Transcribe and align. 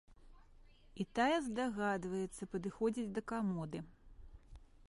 І 1.03 1.05
тая 1.19 1.35
здагадваецца, 1.49 2.43
падыходзіць 2.57 3.09
да 3.19 3.27
камоды. 3.33 3.79